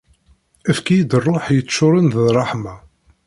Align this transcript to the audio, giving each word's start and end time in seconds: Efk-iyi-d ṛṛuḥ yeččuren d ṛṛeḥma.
Efk-iyi-d 0.69 1.11
ṛṛuḥ 1.25 1.45
yeččuren 1.55 2.05
d 2.13 2.15
ṛṛeḥma. 2.35 2.75